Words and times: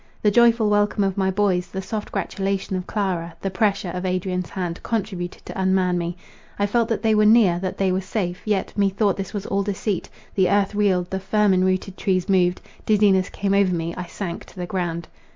The 0.23 0.31
joyful 0.31 0.67
welcome 0.67 1.03
of 1.03 1.15
my 1.15 1.29
boys, 1.29 1.67
the 1.67 1.79
soft 1.83 2.11
gratulation 2.11 2.75
of 2.75 2.87
Clara, 2.87 3.35
the 3.39 3.51
pressure 3.51 3.91
of 3.91 4.03
Adrian's 4.03 4.49
hand, 4.49 4.81
contributed 4.81 5.45
to 5.45 5.53
unman 5.53 5.95
me. 5.99 6.17
I 6.57 6.65
felt 6.65 6.89
that 6.89 7.03
they 7.03 7.13
were 7.13 7.23
near, 7.23 7.59
that 7.59 7.77
they 7.77 7.91
were 7.91 8.01
safe, 8.01 8.41
yet 8.43 8.75
methought 8.75 9.15
this 9.15 9.31
was 9.31 9.45
all 9.45 9.61
deceit;—the 9.61 10.49
earth 10.49 10.73
reeled, 10.73 11.11
the 11.11 11.19
firm 11.19 11.53
enrooted 11.53 11.97
trees 11.97 12.27
moved—dizziness 12.27 13.29
came 13.29 13.53
over 13.53 13.75
me—I 13.75 14.07
sank 14.07 14.45
to 14.45 14.55
the 14.55 14.65
ground. 14.65 15.07